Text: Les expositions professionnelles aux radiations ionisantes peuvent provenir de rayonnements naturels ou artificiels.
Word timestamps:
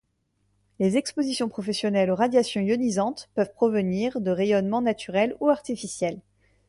Les 0.79 0.97
expositions 0.97 1.47
professionnelles 1.47 2.09
aux 2.09 2.15
radiations 2.15 2.59
ionisantes 2.61 3.29
peuvent 3.35 3.53
provenir 3.53 4.19
de 4.19 4.31
rayonnements 4.31 4.81
naturels 4.81 5.35
ou 5.41 5.49
artificiels. 5.49 6.19